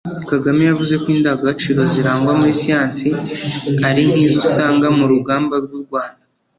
[0.29, 3.07] Kagame yavuze ko indangagaciro zirangwa muri Siyansi
[3.87, 6.23] ari nk’izo usanga mu rugamba rw’u Rwanda